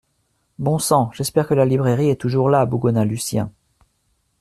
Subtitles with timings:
[0.57, 3.51] Bon sang, j’espère que la librairie est toujours là, bougonna Lucien.